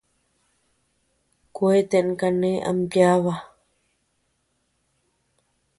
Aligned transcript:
Kueten 1.55 2.07
kane 2.19 2.49
ama 2.69 2.83
yába. 2.93 3.33